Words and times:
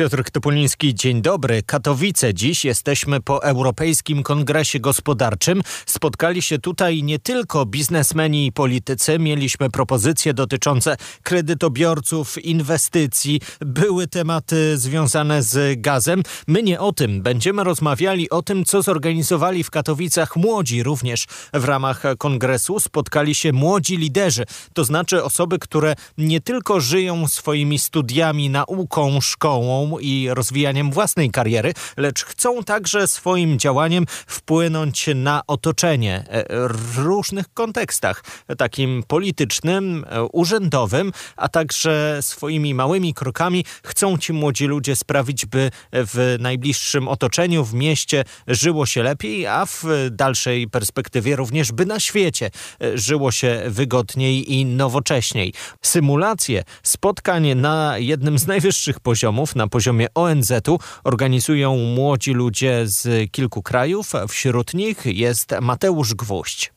Piotr 0.00 0.30
Topuliński, 0.32 0.94
dzień 0.94 1.22
dobry. 1.22 1.62
Katowice. 1.62 2.34
Dziś 2.34 2.64
jesteśmy 2.64 3.20
po 3.20 3.44
Europejskim 3.44 4.22
Kongresie 4.22 4.80
Gospodarczym. 4.80 5.62
Spotkali 5.86 6.42
się 6.42 6.58
tutaj 6.58 7.02
nie 7.02 7.18
tylko 7.18 7.66
biznesmeni 7.66 8.46
i 8.46 8.52
politycy. 8.52 9.18
Mieliśmy 9.18 9.70
propozycje 9.70 10.34
dotyczące 10.34 10.96
kredytobiorców, 11.22 12.44
inwestycji. 12.44 13.40
Były 13.60 14.06
tematy 14.06 14.78
związane 14.78 15.42
z 15.42 15.80
gazem. 15.80 16.22
My 16.46 16.62
nie 16.62 16.80
o 16.80 16.92
tym. 16.92 17.22
Będziemy 17.22 17.64
rozmawiali 17.64 18.30
o 18.30 18.42
tym, 18.42 18.64
co 18.64 18.82
zorganizowali 18.82 19.64
w 19.64 19.70
Katowicach 19.70 20.36
młodzi. 20.36 20.82
Również 20.82 21.26
w 21.54 21.64
ramach 21.64 22.02
kongresu 22.18 22.80
spotkali 22.80 23.34
się 23.34 23.52
młodzi 23.52 23.96
liderzy. 23.96 24.44
To 24.74 24.84
znaczy 24.84 25.24
osoby, 25.24 25.58
które 25.58 25.94
nie 26.18 26.40
tylko 26.40 26.80
żyją 26.80 27.28
swoimi 27.28 27.78
studiami, 27.78 28.50
nauką, 28.50 29.20
szkołą, 29.20 29.89
i 29.98 30.28
rozwijaniem 30.30 30.90
własnej 30.90 31.30
kariery, 31.30 31.72
lecz 31.96 32.24
chcą 32.24 32.64
także 32.64 33.06
swoim 33.06 33.58
działaniem 33.58 34.04
wpłynąć 34.26 35.06
na 35.14 35.42
otoczenie 35.46 36.24
e, 36.28 36.44
w 36.68 36.98
różnych 36.98 37.54
kontekstach, 37.54 38.24
takim 38.58 39.02
politycznym, 39.06 40.04
e, 40.08 40.22
urzędowym, 40.22 41.12
a 41.36 41.48
także 41.48 42.18
swoimi 42.20 42.74
małymi 42.74 43.14
krokami 43.14 43.64
chcą 43.84 44.18
ci 44.18 44.32
młodzi 44.32 44.66
ludzie 44.66 44.96
sprawić, 44.96 45.46
by 45.46 45.70
w 45.92 46.36
najbliższym 46.40 47.08
otoczeniu, 47.08 47.64
w 47.64 47.74
mieście 47.74 48.24
żyło 48.46 48.86
się 48.86 49.02
lepiej, 49.02 49.46
a 49.46 49.66
w 49.66 49.84
dalszej 50.10 50.68
perspektywie 50.68 51.36
również, 51.36 51.72
by 51.72 51.86
na 51.86 52.00
świecie 52.00 52.50
e, 52.82 52.98
żyło 52.98 53.32
się 53.32 53.62
wygodniej 53.66 54.52
i 54.52 54.64
nowocześniej. 54.64 55.52
Symulacje 55.82 56.64
spotkań 56.82 57.54
na 57.54 57.98
jednym 57.98 58.38
z 58.38 58.46
najwyższych 58.46 59.00
poziomów, 59.00 59.56
na 59.56 59.66
poziomie 59.70 60.06
ONZ-u 60.14 60.78
organizują 61.04 61.76
młodzi 61.76 62.32
ludzie 62.32 62.82
z 62.84 63.30
kilku 63.30 63.62
krajów. 63.62 64.12
Wśród 64.28 64.74
nich 64.74 65.06
jest 65.06 65.54
Mateusz 65.60 66.14
Gwóźdź. 66.14 66.72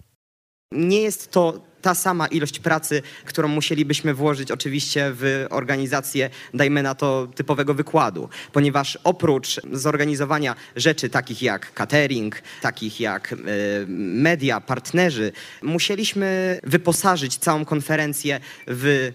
Nie 0.72 1.02
jest 1.02 1.32
to 1.32 1.73
ta 1.84 1.96
sama 1.96 2.28
ilość 2.28 2.60
pracy, 2.60 3.02
którą 3.26 3.48
musielibyśmy 3.48 4.14
włożyć 4.14 4.52
oczywiście 4.52 5.12
w 5.14 5.46
organizację, 5.50 6.30
dajmy 6.54 6.84
na 6.84 6.96
to, 6.96 7.28
typowego 7.36 7.74
wykładu, 7.74 8.30
ponieważ 8.52 9.00
oprócz 9.04 9.62
zorganizowania 9.72 10.56
rzeczy 10.76 11.10
takich 11.10 11.42
jak 11.42 11.74
catering, 11.74 12.42
takich 12.62 13.00
jak 13.00 13.34
e, 13.34 13.36
media, 13.88 14.62
partnerzy, 14.62 15.32
musieliśmy 15.62 16.60
wyposażyć 16.64 17.38
całą 17.38 17.66
konferencję 17.66 18.40
w 18.68 19.12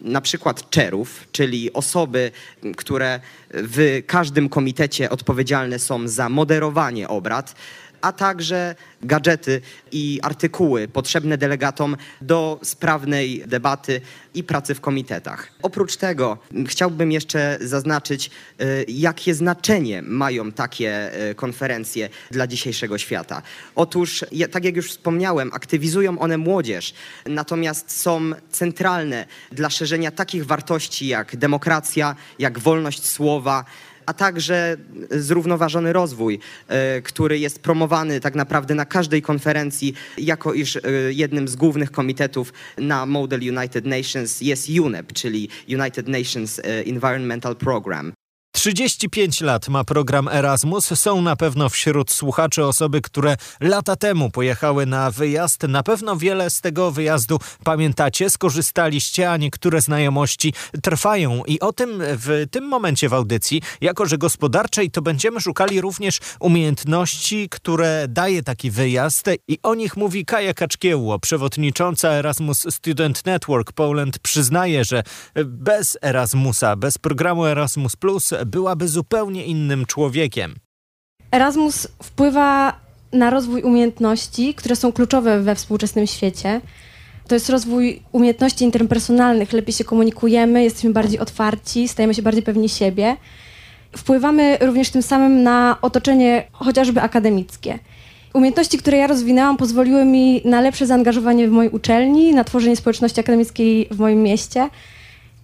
na 0.00 0.20
przykład 0.20 0.70
czerów, 0.70 1.26
czyli 1.32 1.72
osoby, 1.72 2.30
które 2.76 3.20
w 3.52 4.02
każdym 4.06 4.48
komitecie 4.48 5.10
odpowiedzialne 5.10 5.78
są 5.78 6.08
za 6.08 6.28
moderowanie 6.28 7.08
obrad, 7.08 7.54
a 8.00 8.12
także 8.12 8.74
gadżety 9.02 9.60
i 9.92 10.20
artykuły 10.22 10.88
potrzebne 10.88 11.38
delegatom 11.38 11.96
do 12.20 12.60
sprawnej 12.62 13.42
debaty 13.46 14.00
i 14.34 14.44
pracy 14.44 14.74
w 14.74 14.80
komitetach. 14.80 15.48
Oprócz 15.62 15.96
tego 15.96 16.38
chciałbym 16.66 17.12
jeszcze 17.12 17.58
zaznaczyć, 17.60 18.30
e, 18.58 18.64
jakie 18.88 19.34
znaczenie 19.34 20.02
mają 20.02 20.52
takie 20.52 21.12
e, 21.12 21.34
konferencje 21.34 22.08
dla 22.30 22.46
dzisiejszego 22.46 22.98
świata. 22.98 23.42
Otóż, 23.74 24.24
tak 24.50 24.64
jak 24.64 24.76
już 24.76 24.90
wspomniałem, 24.90 25.50
aktywizują 25.52 26.18
one 26.18 26.38
młodzież, 26.38 26.94
natomiast 27.26 28.00
są 28.00 28.30
centralne 28.50 29.26
dla 29.52 29.70
szerzenia 29.70 30.10
takich 30.10 30.46
wartości 30.46 31.06
jak 31.06 31.36
demokracja, 31.36 32.16
jak 32.38 32.58
wolność 32.58 33.06
słowa, 33.06 33.64
a 34.10 34.14
także 34.14 34.76
zrównoważony 35.10 35.92
rozwój, 35.92 36.38
e, 36.68 37.02
który 37.02 37.38
jest 37.38 37.62
promowany 37.62 38.20
tak 38.20 38.34
naprawdę 38.34 38.74
na 38.74 38.84
każdej 38.84 39.22
konferencji, 39.22 39.94
jako 40.18 40.54
iż 40.54 40.76
e, 40.76 40.80
jednym 41.10 41.48
z 41.48 41.56
głównych 41.56 41.90
komitetów 41.90 42.52
na 42.78 43.06
Model 43.06 43.40
United 43.40 43.86
Nations 43.86 44.40
jest 44.40 44.68
UNEP, 44.80 45.12
czyli 45.12 45.48
United 45.68 46.08
Nations 46.08 46.58
e, 46.58 46.62
Environmental 46.86 47.56
Program. 47.56 48.12
35 48.60 49.40
lat 49.40 49.68
ma 49.68 49.84
program 49.84 50.28
Erasmus. 50.28 50.98
Są 51.00 51.22
na 51.22 51.36
pewno 51.36 51.68
wśród 51.68 52.10
słuchaczy 52.10 52.64
osoby, 52.64 53.00
które 53.00 53.36
lata 53.60 53.96
temu 53.96 54.30
pojechały 54.30 54.86
na 54.86 55.10
wyjazd. 55.10 55.62
Na 55.62 55.82
pewno 55.82 56.16
wiele 56.16 56.50
z 56.50 56.60
tego 56.60 56.90
wyjazdu 56.90 57.38
pamiętacie, 57.64 58.30
skorzystaliście, 58.30 59.30
a 59.30 59.36
niektóre 59.36 59.80
znajomości 59.80 60.52
trwają. 60.82 61.42
I 61.46 61.60
o 61.60 61.72
tym 61.72 61.90
w 62.00 62.46
tym 62.50 62.64
momencie 62.64 63.08
w 63.08 63.14
audycji, 63.14 63.62
jako 63.80 64.06
że 64.06 64.18
gospodarczej, 64.18 64.90
to 64.90 65.02
będziemy 65.02 65.40
szukali 65.40 65.80
również 65.80 66.18
umiejętności, 66.40 67.48
które 67.50 68.06
daje 68.08 68.42
taki 68.42 68.70
wyjazd. 68.70 69.26
I 69.48 69.58
o 69.62 69.74
nich 69.74 69.96
mówi 69.96 70.24
Kaja 70.24 70.54
Kaczkiełło, 70.54 71.18
przewodnicząca 71.18 72.08
Erasmus 72.08 72.66
Student 72.70 73.26
Network 73.26 73.72
Poland. 73.72 74.18
Przyznaje, 74.18 74.84
że 74.84 75.02
bez 75.44 75.98
Erasmusa, 76.02 76.76
bez 76.76 76.98
programu 76.98 77.46
Erasmus 77.46 77.96
byłaby 78.50 78.88
zupełnie 78.88 79.44
innym 79.44 79.86
człowiekiem. 79.86 80.54
Erasmus 81.32 81.88
wpływa 82.02 82.80
na 83.12 83.30
rozwój 83.30 83.62
umiejętności, 83.62 84.54
które 84.54 84.76
są 84.76 84.92
kluczowe 84.92 85.42
we 85.42 85.54
współczesnym 85.54 86.06
świecie. 86.06 86.60
To 87.28 87.34
jest 87.34 87.50
rozwój 87.50 88.02
umiejętności 88.12 88.64
interpersonalnych, 88.64 89.52
lepiej 89.52 89.74
się 89.74 89.84
komunikujemy, 89.84 90.64
jesteśmy 90.64 90.90
bardziej 90.90 91.18
otwarci, 91.18 91.88
stajemy 91.88 92.14
się 92.14 92.22
bardziej 92.22 92.42
pewni 92.42 92.68
siebie. 92.68 93.16
Wpływamy 93.96 94.58
również 94.60 94.90
tym 94.90 95.02
samym 95.02 95.42
na 95.42 95.76
otoczenie 95.82 96.46
chociażby 96.52 97.00
akademickie. 97.00 97.78
Umiejętności, 98.34 98.78
które 98.78 98.98
ja 98.98 99.06
rozwinęłam, 99.06 99.56
pozwoliły 99.56 100.04
mi 100.04 100.42
na 100.44 100.60
lepsze 100.60 100.86
zaangażowanie 100.86 101.48
w 101.48 101.50
mojej 101.50 101.72
uczelni, 101.72 102.34
na 102.34 102.44
tworzenie 102.44 102.76
społeczności 102.76 103.20
akademickiej 103.20 103.88
w 103.90 103.98
moim 103.98 104.22
mieście. 104.22 104.68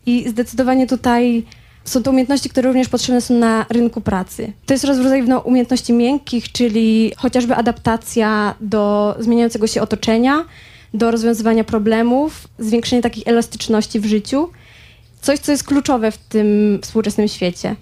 I 0.07 0.29
zdecydowanie 0.29 0.87
tutaj 0.87 1.45
są 1.87 2.03
to 2.03 2.11
umiejętności, 2.11 2.49
które 2.49 2.69
również 2.69 2.89
potrzebne 2.89 3.21
są 3.21 3.35
na 3.35 3.67
rynku 3.71 4.01
pracy. 4.01 4.53
To 4.67 4.75
jest 4.75 4.85
rozwój 4.85 5.23
umiejętności 5.45 5.93
miękkich, 5.93 6.53
czyli 6.53 7.13
chociażby 7.17 7.55
adaptacja 7.55 8.55
do 8.61 9.15
zmieniającego 9.19 9.67
się 9.67 9.83
otoczenia, 9.83 10.45
do 10.95 11.11
rozwiązywania 11.11 11.65
problemów, 11.65 12.49
zwiększenie 12.59 13.03
takiej 13.03 13.23
elastyczności 13.27 14.01
w 14.01 14.07
życiu. 14.07 14.51
Coś, 15.21 15.39
co 15.39 15.53
jest 15.53 15.65
kluczowe 15.65 16.11
w 16.11 16.19
tym 16.19 16.79
współczesnym 16.83 17.29
świecie 17.29 17.77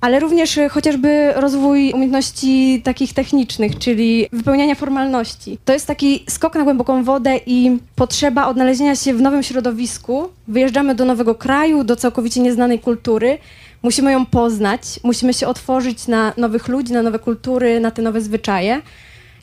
ale 0.00 0.20
również 0.20 0.58
e, 0.58 0.68
chociażby 0.68 1.32
rozwój 1.36 1.92
umiejętności 1.92 2.82
takich 2.84 3.12
technicznych, 3.12 3.78
czyli 3.78 4.26
wypełniania 4.32 4.74
formalności. 4.74 5.58
To 5.64 5.72
jest 5.72 5.86
taki 5.86 6.24
skok 6.28 6.54
na 6.54 6.64
głęboką 6.64 7.04
wodę 7.04 7.40
i 7.46 7.78
potrzeba 7.96 8.46
odnalezienia 8.46 8.96
się 8.96 9.14
w 9.14 9.22
nowym 9.22 9.42
środowisku. 9.42 10.28
Wyjeżdżamy 10.48 10.94
do 10.94 11.04
nowego 11.04 11.34
kraju, 11.34 11.84
do 11.84 11.96
całkowicie 11.96 12.40
nieznanej 12.40 12.78
kultury. 12.78 13.38
Musimy 13.82 14.12
ją 14.12 14.26
poznać, 14.26 15.00
musimy 15.04 15.34
się 15.34 15.46
otworzyć 15.46 16.08
na 16.08 16.32
nowych 16.36 16.68
ludzi, 16.68 16.92
na 16.92 17.02
nowe 17.02 17.18
kultury, 17.18 17.80
na 17.80 17.90
te 17.90 18.02
nowe 18.02 18.20
zwyczaje. 18.20 18.82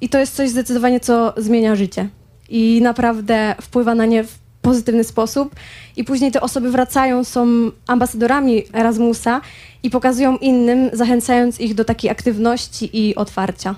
I 0.02 0.10
to 0.10 0.20
jest 0.20 0.36
coś 0.36 0.50
zdecydowanie, 0.50 1.00
co 1.00 1.34
zmienia 1.38 1.76
życie. 1.76 2.10
I 2.50 2.80
naprawdę 2.82 3.56
wpływa 3.62 3.96
na 3.96 4.06
nie 4.06 4.24
w 4.24 4.45
pozytywny 4.66 5.04
sposób. 5.04 5.56
I 5.96 6.04
później 6.04 6.32
te 6.32 6.42
osoby 6.42 6.72
wracają, 6.72 7.24
są 7.24 7.48
ambasadorami 7.88 8.64
Erasmusa 8.74 9.42
i 9.84 9.90
pokazują 9.90 10.38
innym, 10.38 10.90
zachęcając 10.94 11.60
ich 11.60 11.74
do 11.76 11.86
takiej 11.86 12.12
aktywności 12.12 12.90
i 12.94 13.16
otwarcia. 13.16 13.76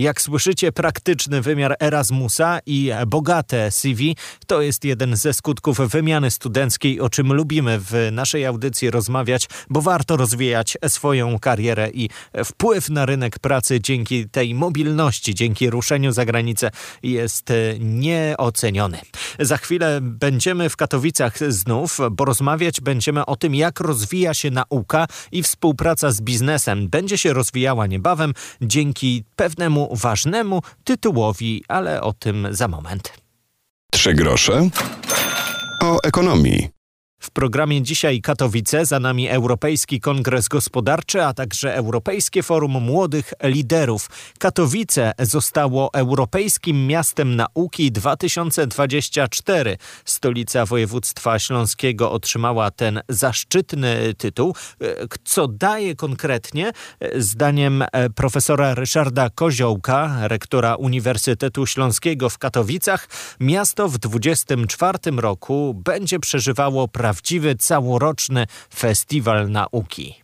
Jak 0.00 0.20
słyszycie, 0.20 0.72
praktyczny 0.72 1.42
wymiar 1.42 1.76
Erasmusa 1.80 2.58
i 2.66 2.90
bogate 3.06 3.70
CV 3.70 4.16
to 4.46 4.62
jest 4.62 4.84
jeden 4.84 5.16
ze 5.16 5.34
skutków 5.34 5.78
wymiany 5.78 6.30
studenckiej, 6.30 7.00
o 7.00 7.10
czym 7.10 7.32
lubimy 7.32 7.78
w 7.80 8.08
naszej 8.12 8.46
audycji 8.46 8.90
rozmawiać, 8.90 9.48
bo 9.70 9.80
warto 9.80 10.16
rozwijać 10.16 10.78
swoją 10.88 11.38
karierę 11.38 11.90
i 11.90 12.08
wpływ 12.44 12.90
na 12.90 13.06
rynek 13.06 13.38
pracy 13.38 13.80
dzięki 13.80 14.28
tej 14.28 14.54
mobilności, 14.54 15.34
dzięki 15.34 15.70
ruszeniu 15.70 16.12
za 16.12 16.24
granicę 16.24 16.70
jest 17.02 17.52
nieoceniony. 17.80 18.98
Za 19.38 19.56
chwilę 19.56 19.98
będziemy 20.02 20.68
w 20.68 20.76
Katowicach 20.76 21.52
znów, 21.52 21.98
bo 22.10 22.24
rozmawiać 22.24 22.80
będziemy 22.80 23.26
o 23.26 23.36
tym, 23.36 23.54
jak 23.54 23.80
rozwija 23.80 24.34
się 24.34 24.50
nauka 24.50 25.06
i 25.32 25.42
współpraca 25.42 26.10
z 26.10 26.20
biznesem. 26.20 26.88
Będzie 26.88 27.18
się 27.18 27.32
rozwijała 27.32 27.86
niebawem 27.86 28.34
dzięki 28.62 29.24
pewnemu 29.36 29.89
ważnemu 29.96 30.62
tytułowi, 30.84 31.64
ale 31.68 32.02
o 32.02 32.12
tym 32.12 32.48
za 32.50 32.68
moment. 32.68 33.12
Trzy 33.92 34.14
grosze 34.14 34.68
o 35.82 35.98
ekonomii. 36.04 36.79
W 37.22 37.30
programie 37.30 37.82
dzisiaj 37.82 38.20
Katowice, 38.20 38.86
za 38.86 39.00
nami 39.00 39.28
Europejski 39.28 40.00
Kongres 40.00 40.48
Gospodarczy, 40.48 41.22
a 41.24 41.34
także 41.34 41.74
Europejskie 41.74 42.42
Forum 42.42 42.70
Młodych 42.70 43.32
Liderów. 43.42 44.10
Katowice 44.38 45.12
zostało 45.18 45.90
Europejskim 45.94 46.86
Miastem 46.86 47.36
Nauki 47.36 47.92
2024. 47.92 49.76
Stolica 50.04 50.66
województwa 50.66 51.38
śląskiego 51.38 52.12
otrzymała 52.12 52.70
ten 52.70 53.00
zaszczytny 53.08 54.14
tytuł. 54.18 54.54
Co 55.24 55.48
daje 55.48 55.96
konkretnie, 55.96 56.72
zdaniem 57.16 57.84
profesora 58.14 58.74
Ryszarda 58.74 59.30
Koziołka, 59.30 60.28
rektora 60.28 60.74
Uniwersytetu 60.74 61.66
Śląskiego 61.66 62.30
w 62.30 62.38
Katowicach, 62.38 63.08
miasto 63.40 63.88
w 63.88 63.98
2024 63.98 64.98
roku 65.20 65.82
będzie 65.84 66.18
przeżywało 66.18 66.88
prawie 66.88 67.09
prawdziwy, 67.10 67.56
całoroczny 67.56 68.46
festiwal 68.74 69.50
nauki. 69.50 70.14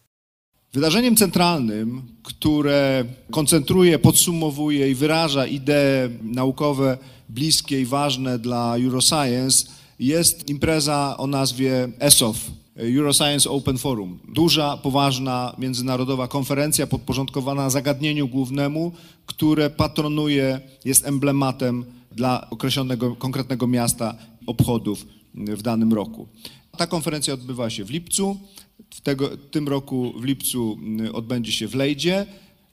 Wydarzeniem 0.72 1.16
centralnym, 1.16 2.02
które 2.22 3.04
koncentruje, 3.30 3.98
podsumowuje 3.98 4.90
i 4.90 4.94
wyraża 4.94 5.46
idee 5.46 6.08
naukowe 6.22 6.98
bliskie 7.28 7.80
i 7.80 7.86
ważne 7.86 8.38
dla 8.38 8.76
Euroscience, 8.76 9.66
jest 9.98 10.48
impreza 10.48 11.14
o 11.18 11.26
nazwie 11.26 11.88
ESOF, 11.98 12.36
Euroscience 12.76 13.50
Open 13.50 13.78
Forum. 13.78 14.18
Duża, 14.28 14.76
poważna 14.76 15.54
międzynarodowa 15.58 16.28
konferencja 16.28 16.86
podporządkowana 16.86 17.70
zagadnieniu 17.70 18.28
głównemu, 18.28 18.92
które 19.26 19.70
patronuje, 19.70 20.60
jest 20.84 21.06
emblematem 21.06 21.84
dla 22.12 22.50
określonego, 22.50 23.16
konkretnego 23.16 23.66
miasta 23.66 24.14
obchodów 24.46 25.06
w 25.34 25.62
danym 25.62 25.92
roku. 25.92 26.28
Ta 26.76 26.87
konferencja 26.87 27.34
odbywa 27.34 27.70
się 27.70 27.84
w 27.84 27.90
lipcu. 27.90 28.37
W 28.90 29.00
tego, 29.00 29.37
tym 29.37 29.69
roku 29.69 30.12
w 30.17 30.25
lipcu 30.25 30.78
mm, 30.82 31.14
odbędzie 31.14 31.52
się 31.52 31.69
w 31.69 31.75
Lejdzie. 31.75 32.26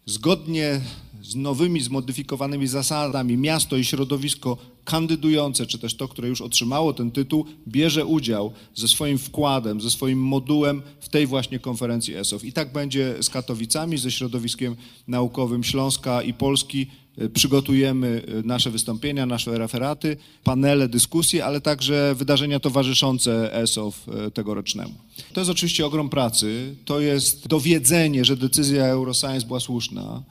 Zgodnie 0.05 0.81
z 1.21 1.35
nowymi, 1.35 1.81
zmodyfikowanymi 1.81 2.67
zasadami 2.67 3.37
miasto 3.37 3.77
i 3.77 3.85
środowisko 3.85 4.57
kandydujące, 4.85 5.65
czy 5.65 5.79
też 5.79 5.95
to, 5.95 6.07
które 6.07 6.27
już 6.27 6.41
otrzymało 6.41 6.93
ten 6.93 7.11
tytuł, 7.11 7.45
bierze 7.67 8.05
udział 8.05 8.51
ze 8.75 8.87
swoim 8.87 9.17
wkładem, 9.17 9.81
ze 9.81 9.89
swoim 9.89 10.19
modułem 10.19 10.81
w 10.99 11.09
tej 11.09 11.27
właśnie 11.27 11.59
konferencji 11.59 12.15
ESOF. 12.15 12.43
I 12.43 12.53
tak 12.53 12.73
będzie 12.73 13.15
z 13.21 13.29
Katowicami, 13.29 13.97
ze 13.97 14.11
środowiskiem 14.11 14.75
naukowym 15.07 15.63
Śląska 15.63 16.21
i 16.21 16.33
Polski 16.33 16.87
Y, 17.21 17.29
przygotujemy 17.29 18.21
y, 18.39 18.43
nasze 18.43 18.71
wystąpienia, 18.71 19.25
nasze 19.25 19.57
referaty, 19.57 20.17
panele, 20.43 20.89
dyskusje, 20.89 21.45
ale 21.45 21.61
także 21.61 22.15
wydarzenia 22.15 22.59
towarzyszące 22.59 23.55
ESOF 23.55 24.07
y, 24.27 24.31
tegorocznemu. 24.31 24.93
To 25.33 25.41
jest 25.41 25.51
oczywiście 25.51 25.85
ogrom 25.85 26.09
pracy, 26.09 26.75
to 26.85 26.99
jest 26.99 27.47
dowiedzenie, 27.47 28.25
że 28.25 28.37
decyzja 28.37 28.85
Euroscience 28.85 29.47
była 29.47 29.59
słuszna, 29.59 30.23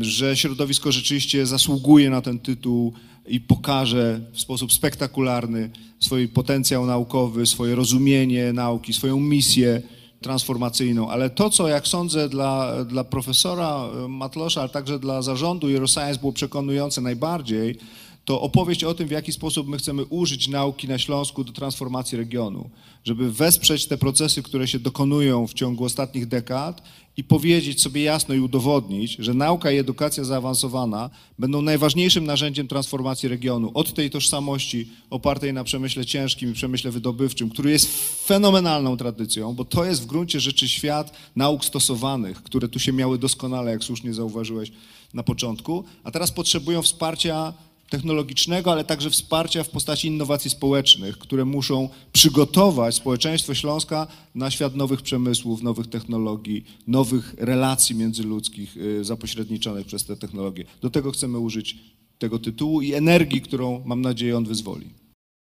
że 0.00 0.36
środowisko 0.36 0.92
rzeczywiście 0.92 1.46
zasługuje 1.46 2.10
na 2.10 2.20
ten 2.20 2.38
tytuł 2.38 2.92
i 3.26 3.40
pokaże 3.40 4.20
w 4.32 4.40
sposób 4.40 4.72
spektakularny 4.72 5.70
swój 6.00 6.28
potencjał 6.28 6.86
naukowy, 6.86 7.46
swoje 7.46 7.74
rozumienie 7.74 8.52
nauki, 8.52 8.92
swoją 8.92 9.20
misję 9.20 9.82
transformacyjną, 10.20 11.10
ale 11.10 11.30
to, 11.30 11.50
co 11.50 11.68
jak 11.68 11.88
sądzę 11.88 12.28
dla, 12.28 12.84
dla 12.84 13.04
profesora 13.04 13.88
Matlosza, 14.08 14.60
ale 14.60 14.70
także 14.70 14.98
dla 14.98 15.22
zarządu 15.22 15.68
Euroscience 15.68 16.20
było 16.20 16.32
przekonujące 16.32 17.00
najbardziej, 17.00 17.78
to 18.26 18.40
opowieść 18.40 18.84
o 18.84 18.94
tym, 18.94 19.08
w 19.08 19.10
jaki 19.10 19.32
sposób 19.32 19.68
my 19.68 19.78
chcemy 19.78 20.04
użyć 20.04 20.48
nauki 20.48 20.88
na 20.88 20.98
Śląsku 20.98 21.44
do 21.44 21.52
transformacji 21.52 22.18
regionu, 22.18 22.70
żeby 23.04 23.32
wesprzeć 23.32 23.86
te 23.86 23.98
procesy, 23.98 24.42
które 24.42 24.68
się 24.68 24.78
dokonują 24.78 25.46
w 25.46 25.54
ciągu 25.54 25.84
ostatnich 25.84 26.26
dekad 26.26 26.82
i 27.16 27.24
powiedzieć 27.24 27.82
sobie 27.82 28.02
jasno 28.02 28.34
i 28.34 28.40
udowodnić, 28.40 29.16
że 29.18 29.34
nauka 29.34 29.70
i 29.70 29.78
edukacja 29.78 30.24
zaawansowana 30.24 31.10
będą 31.38 31.62
najważniejszym 31.62 32.24
narzędziem 32.24 32.68
transformacji 32.68 33.28
regionu. 33.28 33.70
Od 33.74 33.94
tej 33.94 34.10
tożsamości 34.10 34.88
opartej 35.10 35.52
na 35.52 35.64
przemyśle 35.64 36.06
ciężkim 36.06 36.50
i 36.50 36.54
przemyśle 36.54 36.90
wydobywczym, 36.90 37.50
który 37.50 37.70
jest 37.70 37.88
fenomenalną 38.26 38.96
tradycją, 38.96 39.54
bo 39.54 39.64
to 39.64 39.84
jest 39.84 40.02
w 40.02 40.06
gruncie 40.06 40.40
rzeczy 40.40 40.68
świat 40.68 41.12
nauk 41.36 41.64
stosowanych, 41.64 42.42
które 42.42 42.68
tu 42.68 42.78
się 42.78 42.92
miały 42.92 43.18
doskonale, 43.18 43.70
jak 43.70 43.84
słusznie 43.84 44.14
zauważyłeś 44.14 44.72
na 45.14 45.22
początku, 45.22 45.84
a 46.04 46.10
teraz 46.10 46.30
potrzebują 46.32 46.82
wsparcia 46.82 47.52
technologicznego, 47.90 48.72
ale 48.72 48.84
także 48.84 49.10
wsparcia 49.10 49.64
w 49.64 49.68
postaci 49.68 50.08
innowacji 50.08 50.50
społecznych, 50.50 51.18
które 51.18 51.44
muszą 51.44 51.88
przygotować 52.12 52.94
społeczeństwo 52.94 53.54
Śląska 53.54 54.06
na 54.34 54.50
świat 54.50 54.76
nowych 54.76 55.02
przemysłów, 55.02 55.62
nowych 55.62 55.86
technologii, 55.86 56.64
nowych 56.86 57.34
relacji 57.38 57.96
międzyludzkich 57.96 58.76
y, 58.76 59.04
zapośredniczonych 59.04 59.86
przez 59.86 60.04
te 60.04 60.16
technologie. 60.16 60.64
Do 60.80 60.90
tego 60.90 61.12
chcemy 61.12 61.38
użyć 61.38 61.76
tego 62.18 62.38
tytułu 62.38 62.82
i 62.82 62.94
energii, 62.94 63.40
którą 63.40 63.82
mam 63.84 64.00
nadzieję 64.00 64.36
on 64.36 64.44
wyzwoli. 64.44 65.05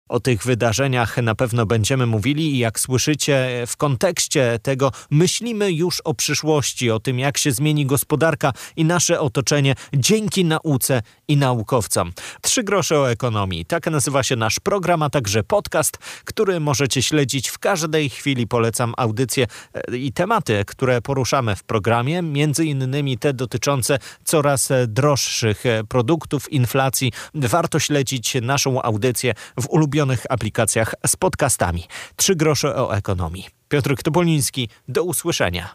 O 0.09 0.19
tych 0.19 0.43
wydarzeniach 0.43 1.17
na 1.17 1.35
pewno 1.35 1.65
będziemy 1.65 2.05
mówili 2.05 2.55
i 2.55 2.57
jak 2.57 2.79
słyszycie, 2.79 3.63
w 3.67 3.77
kontekście 3.77 4.59
tego 4.63 4.91
myślimy 5.11 5.71
już 5.71 6.01
o 6.01 6.13
przyszłości, 6.13 6.91
o 6.91 6.99
tym, 6.99 7.19
jak 7.19 7.37
się 7.37 7.51
zmieni 7.51 7.85
gospodarka 7.85 8.53
i 8.75 8.85
nasze 8.85 9.19
otoczenie 9.19 9.75
dzięki 9.93 10.45
nauce 10.45 11.01
i 11.27 11.37
naukowcom. 11.37 12.11
Trzy 12.41 12.63
grosze 12.63 12.99
o 12.99 13.11
ekonomii. 13.11 13.65
Tak 13.65 13.85
nazywa 13.85 14.23
się 14.23 14.35
nasz 14.35 14.59
program, 14.59 15.03
a 15.03 15.09
także 15.09 15.43
podcast, 15.43 15.97
który 16.25 16.59
możecie 16.59 17.01
śledzić 17.01 17.49
w 17.49 17.59
każdej 17.59 18.09
chwili. 18.09 18.47
Polecam 18.47 18.93
audycje 18.97 19.47
e, 19.73 19.97
i 19.97 20.13
tematy, 20.13 20.63
które 20.67 21.01
poruszamy 21.01 21.55
w 21.55 21.63
programie, 21.63 22.21
między 22.21 22.65
innymi 22.65 23.17
te 23.17 23.33
dotyczące 23.33 23.99
coraz 24.23 24.69
droższych 24.87 25.63
produktów, 25.89 26.51
inflacji. 26.51 27.11
Warto 27.33 27.79
śledzić 27.79 28.37
naszą 28.41 28.81
audycję 28.81 29.33
w 29.61 29.69
ulubionych 29.69 29.98
ulubionych 29.99 30.25
aplikacjach 30.29 30.95
z 31.07 31.15
podcastami. 31.15 31.83
Trzy 32.15 32.35
grosze 32.35 32.75
o 32.75 32.95
ekonomii. 32.95 33.47
Piotr 33.69 33.95
Topoliński, 34.03 34.69
do 34.87 35.03
usłyszenia. 35.03 35.69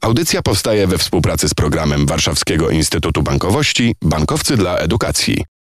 Audycja 0.00 0.42
powstaje 0.42 0.86
we 0.86 0.98
współpracy 0.98 1.48
z 1.48 1.54
programem 1.54 2.06
Warszawskiego 2.06 2.70
Instytutu 2.70 3.22
Bankowości 3.22 3.94
Bankowcy 4.02 4.56
dla 4.56 4.78
Edukacji. 4.78 5.44